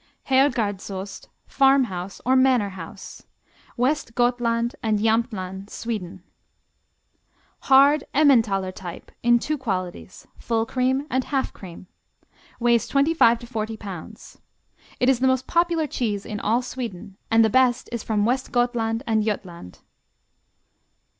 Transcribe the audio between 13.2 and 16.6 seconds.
to 40 pounds. It is the most popular cheese in